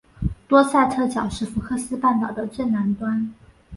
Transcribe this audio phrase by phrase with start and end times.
[0.47, 3.31] 多塞特角是福克斯半岛的最南端。